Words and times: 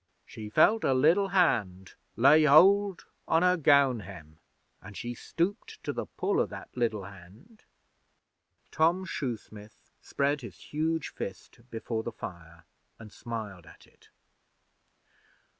She 0.25 0.49
felt 0.49 0.83
a 0.83 0.95
liddle 0.95 1.27
hand 1.27 1.93
lay 2.15 2.45
hold 2.45 3.05
on 3.27 3.43
her 3.43 3.55
gown 3.55 3.99
hem, 3.99 4.39
an' 4.81 4.95
she 4.95 5.13
stooped 5.13 5.77
to 5.83 5.93
the 5.93 6.07
pull 6.07 6.39
o' 6.39 6.47
that 6.47 6.75
liddle 6.75 7.03
hand.' 7.03 7.65
Tom 8.71 9.05
Shoesmith 9.05 9.91
spread 10.01 10.41
his 10.41 10.57
huge 10.57 11.09
fist 11.09 11.59
before 11.69 12.01
the 12.01 12.11
fire 12.11 12.63
and 12.97 13.11
smiled 13.11 13.67
at 13.67 13.85
it. 13.85 14.09